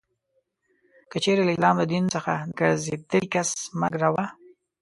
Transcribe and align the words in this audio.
که 1.09 1.17
چیري 1.23 1.43
له 1.45 1.51
اسلام 1.55 1.75
د 1.79 1.83
دین 1.91 2.05
څخه 2.15 2.33
د 2.39 2.41
ګرځېدلې 2.59 3.21
کس 3.33 3.49
مرګ 3.79 3.97
روا. 4.05 4.25